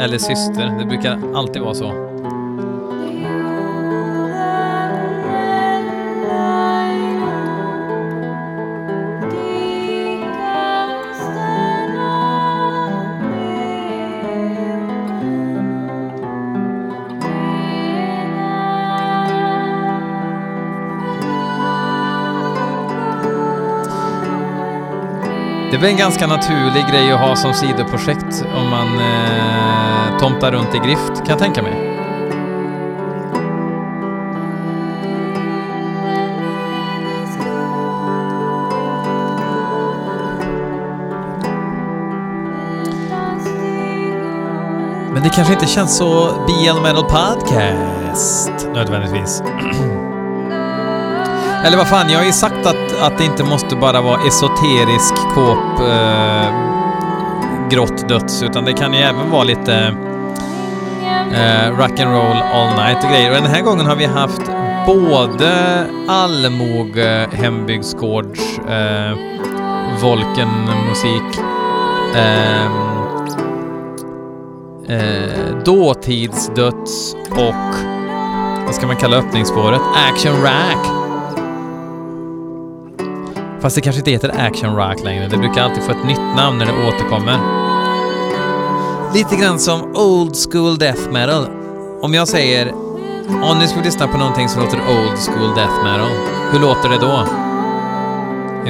Eller 0.00 0.18
syster, 0.18 0.78
det 0.78 0.84
brukar 0.84 1.34
alltid 1.34 1.62
vara 1.62 1.74
så. 1.74 2.11
Det 25.72 25.76
är 25.76 25.80
väl 25.80 25.90
en 25.90 25.96
ganska 25.96 26.26
naturlig 26.26 26.86
grej 26.90 27.12
att 27.12 27.20
ha 27.20 27.36
som 27.36 27.54
sidoprojekt 27.54 28.44
om 28.54 28.70
man 28.70 28.86
eh, 28.98 30.18
tomtar 30.18 30.52
runt 30.52 30.74
i 30.74 30.78
Grift, 30.78 31.16
kan 31.16 31.28
jag 31.28 31.38
tänka 31.38 31.62
mig. 31.62 31.72
Men 45.12 45.22
det 45.22 45.30
kanske 45.34 45.54
inte 45.54 45.66
känns 45.66 45.96
så 45.96 46.32
BL 46.46 46.82
Metal 46.82 47.04
Podcast 47.04 48.68
nödvändigtvis. 48.74 49.42
Eller 51.64 51.76
vad 51.76 51.88
fan, 51.88 52.10
jag 52.10 52.18
har 52.18 52.26
ju 52.26 52.32
sagt 52.32 52.66
att, 52.66 53.02
att 53.02 53.18
det 53.18 53.24
inte 53.24 53.44
måste 53.44 53.76
bara 53.76 54.00
vara 54.00 54.20
esoterisk 54.26 55.14
kåp 55.34 55.80
eh, 55.80 56.72
grått 57.70 58.08
döds, 58.08 58.42
utan 58.42 58.64
det 58.64 58.72
kan 58.72 58.92
ju 58.92 58.98
även 58.98 59.30
vara 59.30 59.44
lite 59.44 59.74
eh, 61.32 61.78
rock 61.78 62.00
and 62.00 62.10
roll 62.10 62.36
all 62.52 62.86
night 62.86 63.04
och 63.04 63.10
grejer. 63.10 63.30
Och 63.30 63.42
den 63.42 63.50
här 63.50 63.62
gången 63.62 63.86
har 63.86 63.96
vi 63.96 64.04
haft 64.04 64.42
både 64.86 65.84
allmoge 66.08 67.22
eh, 67.22 67.38
hembygdsgårds 67.38 68.58
eh, 68.58 69.16
Volken-musik 70.02 71.40
eh, 72.14 72.64
eh, 74.96 75.56
dåtidsdöds 75.64 77.14
och 77.30 77.74
vad 78.66 78.74
ska 78.74 78.86
man 78.86 78.96
kalla 78.96 79.16
öppningsspåret? 79.16 79.80
Action 80.10 80.42
Rack. 80.42 81.01
Fast 83.62 83.76
det 83.76 83.82
kanske 83.82 84.00
inte 84.00 84.10
heter 84.10 84.46
action 84.46 84.76
rock 84.76 85.04
längre. 85.04 85.28
Det 85.28 85.36
brukar 85.36 85.62
alltid 85.62 85.82
få 85.82 85.90
ett 85.90 86.06
nytt 86.06 86.36
namn 86.36 86.58
när 86.58 86.66
det 86.66 86.88
återkommer. 86.88 87.38
Lite 89.14 89.36
grann 89.36 89.58
som 89.58 89.96
old 89.96 90.36
school 90.50 90.78
death 90.78 91.10
metal. 91.10 91.46
Om 92.00 92.14
jag 92.14 92.28
säger 92.28 92.72
om 93.42 93.58
ni 93.58 93.66
skulle 93.68 93.84
lyssna 93.84 94.08
på 94.08 94.18
någonting 94.18 94.48
som 94.48 94.62
låter 94.62 94.78
old 94.78 95.18
school 95.18 95.54
death 95.54 95.84
metal, 95.84 96.10
hur 96.52 96.60
låter 96.60 96.88
det 96.88 96.98
då? 96.98 97.26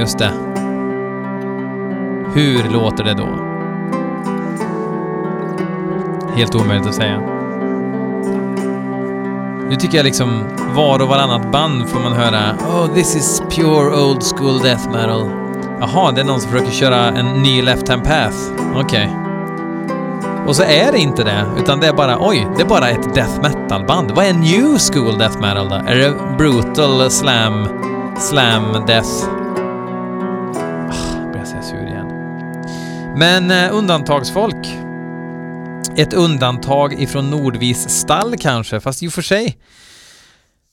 Just 0.00 0.18
det. 0.18 0.30
Hur 2.34 2.70
låter 2.70 3.04
det 3.04 3.14
då? 3.14 3.28
Helt 6.36 6.54
omöjligt 6.54 6.86
att 6.86 6.94
säga. 6.94 7.41
Nu 9.72 9.78
tycker 9.78 9.96
jag 9.96 10.04
liksom 10.04 10.44
var 10.74 11.02
och 11.02 11.08
varannat 11.08 11.52
band 11.52 11.88
får 11.88 12.00
man 12.00 12.12
höra 12.12 12.54
Oh, 12.54 12.94
this 12.94 13.16
is 13.16 13.42
pure 13.50 14.02
old 14.02 14.22
school 14.22 14.58
death 14.58 14.90
metal. 14.90 15.30
Jaha, 15.80 16.12
det 16.12 16.20
är 16.20 16.24
någon 16.24 16.40
som 16.40 16.50
försöker 16.50 16.72
köra 16.72 17.08
en 17.08 17.42
ny 17.42 17.62
left 17.62 17.88
hand 17.88 18.04
path. 18.04 18.36
Okej. 18.74 18.82
Okay. 18.82 19.08
Och 20.46 20.56
så 20.56 20.62
är 20.62 20.92
det 20.92 20.98
inte 20.98 21.24
det, 21.24 21.44
utan 21.58 21.80
det 21.80 21.86
är 21.86 21.92
bara 21.92 22.16
oj, 22.20 22.48
det 22.56 22.62
är 22.62 22.66
bara 22.66 22.88
ett 22.88 23.14
death 23.14 23.42
metal-band. 23.42 24.10
Vad 24.10 24.24
är 24.24 24.32
new 24.32 24.78
school 24.78 25.18
death 25.18 25.40
metal 25.40 25.68
då? 25.68 25.74
Är 25.74 25.96
det 25.96 26.36
brutal 26.38 27.10
slam, 27.10 27.68
slam 28.18 28.72
death? 28.86 29.10
Ah, 30.90 31.32
börjar 31.32 31.44
säga 31.44 31.62
sur 31.62 31.86
igen. 31.86 32.06
Men 33.16 33.50
eh, 33.50 33.76
undantagsfolk. 33.76 34.81
Ett 35.96 36.12
undantag 36.12 37.02
ifrån 37.02 37.30
Nordvis 37.30 37.88
stall 37.88 38.36
kanske, 38.38 38.80
fast 38.80 39.02
i 39.02 39.08
och 39.08 39.12
för 39.12 39.22
sig. 39.22 39.58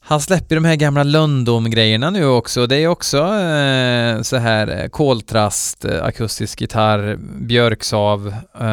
Han 0.01 0.21
släpper 0.21 0.55
de 0.55 0.65
här 0.65 0.75
gamla 0.75 1.03
Lundom-grejerna 1.03 2.09
nu 2.09 2.25
också. 2.25 2.67
Det 2.67 2.75
är 2.75 2.87
också 2.87 3.17
eh, 3.17 4.21
så 4.21 4.37
här 4.37 4.81
eh, 4.81 4.87
koltrast, 4.87 5.85
eh, 5.85 6.03
akustisk 6.03 6.61
gitarr, 6.61 7.15
björksav, 7.41 8.27
eh, 8.55 8.65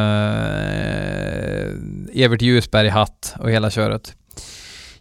Evert 2.25 2.43
Ljusberg-hatt 2.43 3.35
och 3.39 3.51
hela 3.51 3.71
köret. 3.71 4.15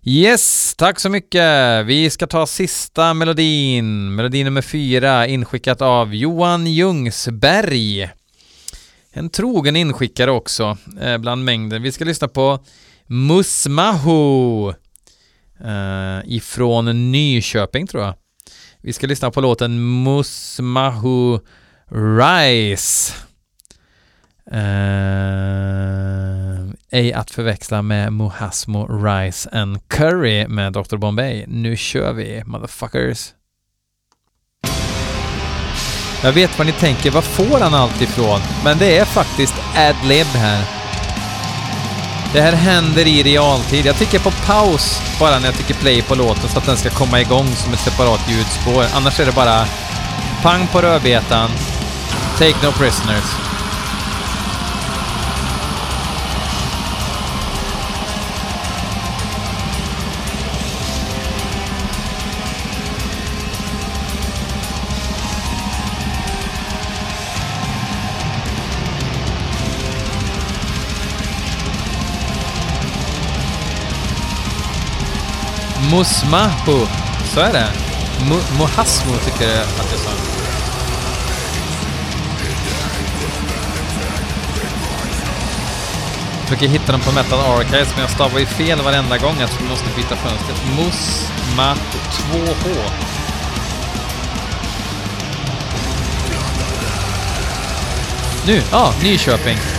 Yes, 0.03 0.75
tack 0.77 0.99
så 0.99 1.10
mycket. 1.10 1.86
Vi 1.86 2.10
ska 2.10 2.27
ta 2.27 2.47
sista 2.47 3.13
melodin, 3.13 4.15
melodi 4.15 4.43
nummer 4.43 4.62
fyra, 4.62 5.27
inskickat 5.27 5.81
av 5.81 6.15
Johan 6.15 6.67
Ljungsberg. 6.67 8.10
En 9.17 9.30
trogen 9.30 9.75
inskickare 9.75 10.32
också, 10.32 10.78
eh, 11.01 11.17
bland 11.17 11.43
mängden. 11.45 11.82
Vi 11.82 11.91
ska 11.91 12.06
lyssna 12.06 12.28
på 12.28 12.60
Musmahu 13.06 14.69
eh, 15.60 16.19
ifrån 16.25 17.12
Nyköping 17.12 17.88
tror 17.88 18.04
jag. 18.04 18.13
Vi 18.82 18.93
ska 18.93 19.08
lyssna 19.08 19.32
på 19.32 19.41
låten 19.41 20.04
Musmahu 20.04 21.39
Rice. 21.91 23.13
Eh, 24.51 24.60
ej 26.89 27.13
att 27.13 27.32
förväxla 27.32 27.82
med 27.82 28.13
Muhasmo 28.13 28.88
Rice 28.88 29.49
and 29.49 29.88
Curry 29.88 30.47
med 30.47 30.73
Dr. 30.73 30.97
Bombay. 30.97 31.45
Nu 31.47 31.78
kör 31.78 32.13
vi, 32.13 32.43
motherfuckers. 32.45 33.34
Jag 36.25 36.33
vet 36.33 36.57
vad 36.57 36.67
ni 36.67 36.73
tänker, 36.73 37.11
var 37.11 37.21
får 37.21 37.59
han 37.59 37.73
allt 37.73 38.01
ifrån? 38.01 38.41
Men 38.63 38.77
det 38.77 38.97
är 38.97 39.05
faktiskt 39.05 39.53
ad-lib 39.75 40.27
här. 40.27 40.63
Det 42.33 42.41
här 42.41 42.53
händer 42.53 43.07
i 43.07 43.23
realtid. 43.23 43.85
Jag 43.85 43.95
trycker 43.95 44.19
på 44.19 44.31
paus 44.31 45.01
bara 45.19 45.39
när 45.39 45.45
jag 45.45 45.55
trycker 45.55 45.73
play 45.73 46.01
på 46.01 46.15
låten 46.15 46.49
så 46.49 46.57
att 46.57 46.65
den 46.65 46.77
ska 46.77 46.89
komma 46.89 47.21
igång 47.21 47.47
som 47.55 47.73
ett 47.73 47.79
separat 47.79 48.29
ljudspår. 48.29 48.85
Annars 48.95 49.19
är 49.19 49.25
det 49.25 49.31
bara 49.31 49.65
pang 50.41 50.67
på 50.67 50.81
rödbetan. 50.81 51.49
Take 52.38 52.67
no 52.67 52.71
prisoners. 52.71 53.44
Musmahu. 75.91 76.87
Så 77.33 77.39
är 77.39 77.53
det. 77.53 77.67
Mohasmo 78.59 79.17
tycker 79.25 79.49
jag 79.49 79.61
att 79.61 79.91
jag 79.91 79.99
sa. 79.99 80.09
Jag 86.39 86.49
försöker 86.49 86.67
hitta 86.67 86.91
dem 86.91 87.01
på 87.01 87.11
Metal 87.11 87.39
Archives, 87.39 87.89
men 87.93 88.01
jag 88.01 88.09
stavar 88.09 88.39
ju 88.39 88.45
fel 88.45 88.81
varenda 88.81 89.17
gång. 89.17 89.35
Jag 89.39 89.49
tror 89.49 89.61
vi 89.63 89.69
måste 89.69 89.89
byta 89.95 90.15
fönster. 90.15 90.55
Musma 90.77 91.75
2H. 92.31 93.15
Nu, 98.47 98.61
ja, 98.71 98.93
Nyköping. 99.03 99.74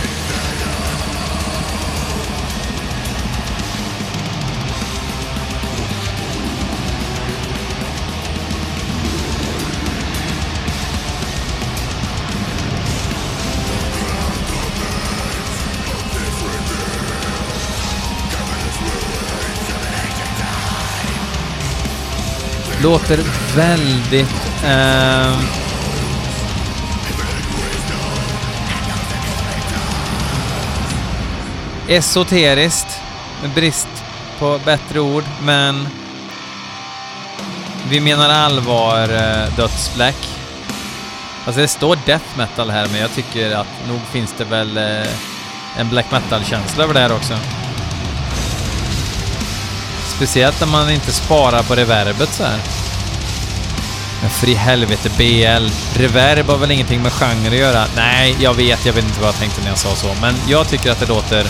Låter 22.87 23.19
väldigt... 23.55 24.51
Eh, 24.65 25.39
esoteriskt, 31.87 32.87
med 33.41 33.51
brist 33.51 33.87
på 34.39 34.59
bättre 34.65 34.99
ord, 34.99 35.23
men 35.41 35.87
vi 37.89 37.99
menar 37.99 38.29
allvar 38.29 39.01
eh, 39.01 39.55
dödsblack. 39.55 40.27
Alltså 41.45 41.61
det 41.61 41.67
står 41.67 41.97
death 42.05 42.37
metal 42.37 42.69
här, 42.69 42.87
men 42.87 43.01
jag 43.01 43.11
tycker 43.13 43.55
att 43.55 43.87
nog 43.87 43.99
finns 44.11 44.33
det 44.37 44.45
väl 44.45 44.77
eh, 44.77 45.07
en 45.77 45.89
black 45.89 46.11
metal-känsla 46.11 46.83
över 46.83 46.93
det 46.93 46.99
här 46.99 47.15
också. 47.15 47.33
Speciellt 50.15 50.59
när 50.59 50.67
man 50.67 50.89
inte 50.89 51.11
sparar 51.11 51.63
på 51.63 51.75
reverbet 51.75 52.33
så 52.33 52.43
här. 52.43 52.76
Men 54.21 54.29
för 54.29 54.49
i 54.49 54.53
helvete 54.53 55.09
BL. 55.17 55.69
Reverb 55.99 56.45
har 56.47 56.57
väl 56.57 56.71
ingenting 56.71 57.01
med 57.01 57.13
genre 57.13 57.47
att 57.47 57.57
göra? 57.57 57.85
Nej, 57.95 58.35
jag 58.39 58.53
vet, 58.53 58.85
jag 58.85 58.93
vet 58.93 59.03
inte 59.03 59.19
vad 59.19 59.27
jag 59.27 59.35
tänkte 59.39 59.61
när 59.61 59.69
jag 59.69 59.77
sa 59.77 59.95
så. 59.95 60.15
Men 60.21 60.35
jag 60.47 60.69
tycker 60.69 60.91
att 60.91 60.99
det 60.99 61.05
låter 61.05 61.47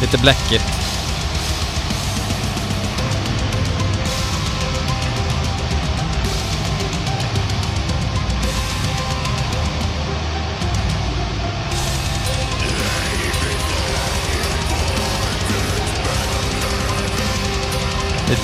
lite 0.00 0.18
bläckigt. 0.18 0.87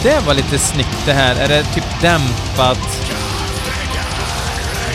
Det 0.05 0.27
var 0.27 0.35
lite 0.35 0.59
snyggt 0.59 1.07
det 1.07 1.13
här. 1.13 1.37
Är 1.37 1.49
det 1.49 1.65
typ 1.65 1.85
dämpat... 2.01 3.01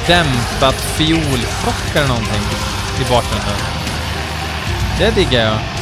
Dämpat 0.07 0.75
fiolplock 0.75 1.95
eller 1.95 2.07
någonting 2.07 2.41
i 3.01 3.09
bakgrunden? 3.09 3.55
Det 4.99 5.11
diggar 5.11 5.45
jag. 5.45 5.78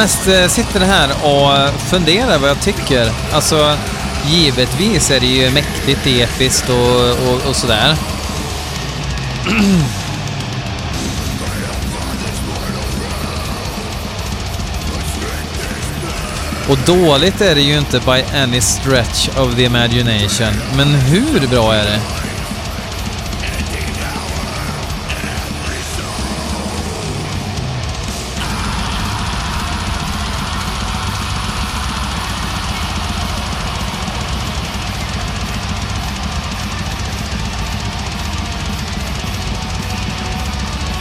Mest 0.00 0.28
eh, 0.28 0.48
sitter 0.48 0.80
här 0.80 1.10
och 1.10 1.80
funderar 1.80 2.38
vad 2.38 2.50
jag 2.50 2.60
tycker. 2.60 3.10
Alltså, 3.32 3.76
givetvis 4.26 5.10
är 5.10 5.20
det 5.20 5.26
ju 5.26 5.50
mäktigt, 5.50 6.06
episkt 6.06 6.68
och, 6.68 7.10
och, 7.10 7.48
och 7.48 7.56
sådär. 7.56 7.96
Och 16.68 16.78
dåligt 16.86 17.40
är 17.40 17.54
det 17.54 17.60
ju 17.60 17.78
inte 17.78 18.00
by 18.00 18.22
any 18.34 18.60
stretch 18.60 19.28
of 19.28 19.54
the 19.56 19.64
imagination. 19.64 20.52
Men 20.76 20.88
hur 20.88 21.46
bra 21.46 21.74
är 21.74 21.84
det? 21.84 22.19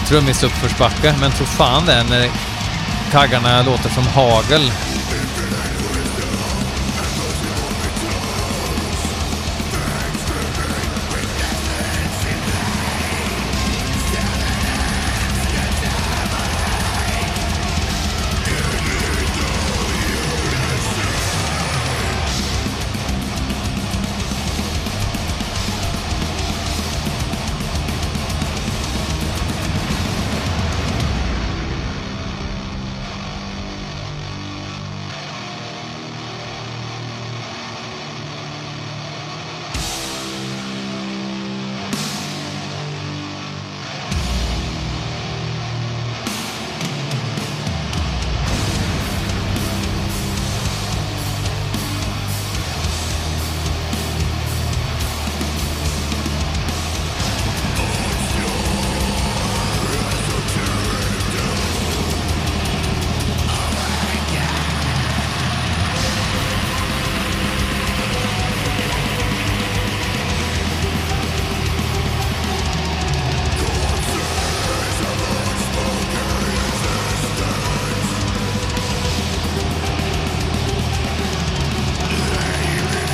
Trummis 0.10 0.44
uppförsbacke, 0.44 1.16
men 1.20 1.32
tro 1.32 1.46
fan 1.46 1.86
det 1.86 1.98
eh, 1.98 2.10
när 2.10 2.30
kaggarna 3.12 3.62
låter 3.62 3.90
som 3.90 4.08
hagel. 4.08 4.72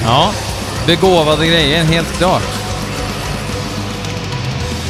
Ja, 0.05 0.31
begåvade 0.87 1.47
grejer, 1.47 1.83
helt 1.83 2.17
klart. 2.17 2.43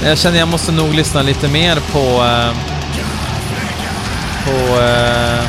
Jag 0.04 0.18
känner 0.18 0.40
jag 0.40 0.48
måste 0.48 0.72
nog 0.72 0.94
lyssna 0.94 1.22
lite 1.22 1.48
mer 1.48 1.80
på... 1.92 2.24
Eh, 2.24 2.54
på... 4.46 4.82
Eh, 4.82 5.44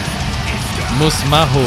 Musmahu. 1.01 1.67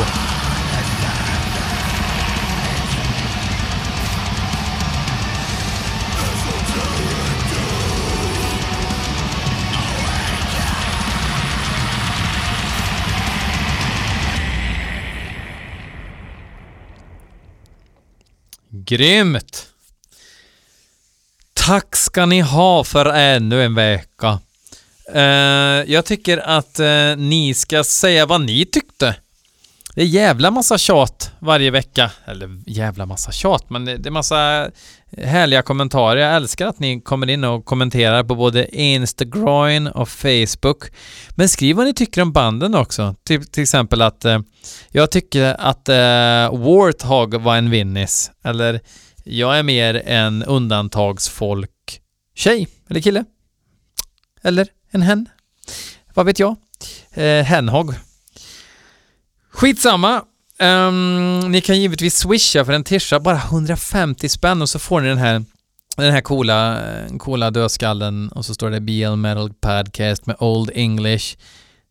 Grymt! 18.89 19.67
Tack 21.53 21.95
ska 21.95 22.25
ni 22.25 22.41
ha 22.41 22.83
för 22.83 23.05
ännu 23.05 23.63
en 23.63 23.75
vecka. 23.75 24.39
Uh, 25.15 25.21
jag 25.91 26.05
tycker 26.05 26.37
att 26.37 26.79
uh, 26.79 27.17
ni 27.17 27.53
ska 27.53 27.83
säga 27.83 28.25
vad 28.25 28.41
ni 28.41 28.65
tyckte. 28.65 29.15
Det 29.95 30.01
är 30.01 30.05
jävla 30.05 30.51
massa 30.51 30.77
tjat 30.77 31.31
varje 31.39 31.71
vecka. 31.71 32.11
Eller 32.25 32.61
jävla 32.65 33.05
massa 33.05 33.31
tjat, 33.31 33.69
men 33.69 33.85
det 33.85 34.05
är 34.05 34.11
massa 34.11 34.71
härliga 35.17 35.61
kommentarer. 35.61 36.21
Jag 36.21 36.35
älskar 36.35 36.67
att 36.67 36.79
ni 36.79 37.01
kommer 37.01 37.29
in 37.29 37.43
och 37.43 37.65
kommenterar 37.65 38.23
på 38.23 38.35
både 38.35 38.75
Instagram 38.75 39.87
och 39.87 40.09
Facebook. 40.09 40.83
Men 41.29 41.49
skriv 41.49 41.75
vad 41.75 41.85
ni 41.85 41.93
tycker 41.93 42.21
om 42.21 42.31
banden 42.31 42.75
också. 42.75 43.15
Till, 43.23 43.47
till 43.47 43.63
exempel 43.63 44.01
att 44.01 44.25
eh, 44.25 44.39
jag 44.89 45.11
tycker 45.11 45.55
att 45.59 45.89
eh, 45.89 46.59
Warthog 46.59 47.35
var 47.35 47.57
en 47.57 47.69
vinnis. 47.69 48.31
Eller 48.43 48.79
jag 49.23 49.59
är 49.59 49.63
mer 49.63 50.01
en 50.05 50.43
undantagsfolk 50.43 52.01
tjej 52.35 52.67
eller 52.89 53.01
kille. 53.01 53.25
Eller 54.41 54.67
en 54.91 55.01
hen. 55.01 55.29
Vad 56.13 56.25
vet 56.25 56.39
jag? 56.39 56.55
Eh, 57.13 57.43
henhog. 57.43 57.93
Skitsamma. 59.51 60.23
Um, 60.63 61.39
ni 61.39 61.61
kan 61.61 61.81
givetvis 61.81 62.17
swisha 62.17 62.65
för 62.65 62.73
en 62.73 62.83
tisha, 62.83 63.19
bara 63.19 63.37
150 63.37 64.29
spänn 64.29 64.61
och 64.61 64.69
så 64.69 64.79
får 64.79 65.01
ni 65.01 65.09
den 65.09 65.17
här 65.17 65.43
den 65.95 66.13
här 66.13 66.21
coola, 66.21 66.81
coola 67.17 67.51
dödskallen 67.51 68.29
och 68.29 68.45
så 68.45 68.53
står 68.53 68.69
det 68.69 68.81
BL 68.81 69.15
Metal 69.15 69.53
Podcast 69.53 70.25
med 70.25 70.35
Old 70.39 70.71
English. 70.73 71.37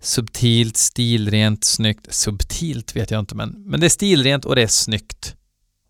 Subtilt, 0.01 0.77
stilrent, 0.77 1.65
snyggt. 1.65 2.15
Subtilt 2.15 2.97
vet 2.97 3.11
jag 3.11 3.21
inte 3.21 3.35
men, 3.35 3.65
men 3.67 3.81
det 3.81 3.87
är 3.87 3.91
stilrent 3.91 4.45
och 4.45 4.57
det 4.57 4.63
är 4.63 4.67
snyggt. 4.67 5.35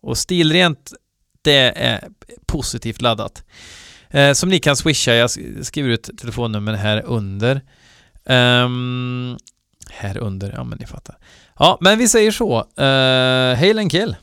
Och 0.01 0.17
stilrent, 0.17 0.93
det 1.41 1.73
är 1.75 2.07
positivt 2.45 3.01
laddat. 3.01 3.43
Eh, 4.09 4.33
som 4.33 4.49
ni 4.49 4.59
kan 4.59 4.75
swisha, 4.75 5.13
jag 5.13 5.31
skriver 5.65 5.89
ut 5.89 6.09
telefonnummer 6.17 6.73
här 6.73 7.01
under. 7.05 7.61
Um, 8.25 9.37
här 9.91 10.17
under, 10.17 10.53
ja 10.55 10.63
men 10.63 10.77
ni 10.79 10.85
fattar. 10.85 11.17
Ja, 11.59 11.77
men 11.81 11.97
vi 11.97 12.07
säger 12.07 12.31
så. 12.31 12.57
Uh, 12.57 13.59
hail 13.59 13.79
and 13.79 13.91
kill. 13.91 14.15